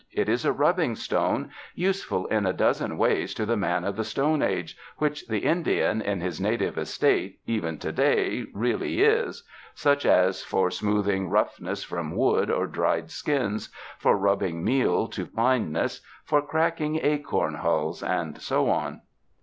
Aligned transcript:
It 0.11 0.27
is 0.27 0.45
a 0.45 0.51
rubbing 0.51 0.95
stone, 0.95 1.51
useful 1.75 2.25
in 2.25 2.47
a 2.47 2.53
dozen 2.53 2.97
ways 2.97 3.35
to 3.35 3.45
the 3.45 3.55
man 3.55 3.83
of 3.83 3.95
the 3.97 4.03
Stone 4.03 4.41
Age, 4.41 4.75
which 4.97 5.27
the 5.27 5.41
Indian, 5.45 6.01
in 6.01 6.21
his 6.21 6.41
native 6.41 6.75
estate, 6.75 7.39
even 7.45 7.77
to 7.77 7.91
day, 7.91 8.47
really 8.51 9.03
is— 9.03 9.43
such 9.85 10.03
as 10.03 10.41
for 10.43 10.71
smooth 10.71 11.07
ing 11.07 11.29
roughness 11.29 11.83
from 11.83 12.15
wood 12.15 12.49
or 12.49 12.65
dried 12.65 13.11
skins, 13.11 13.69
for 13.99 14.17
rubbing 14.17 14.63
meal 14.63 15.07
to 15.09 15.27
fineness, 15.27 16.01
for 16.25 16.41
cracking 16.41 16.95
acorn 17.03 17.53
hulls 17.53 18.01
and 18.01 18.41
so 18.41 18.71
on." 18.71 19.01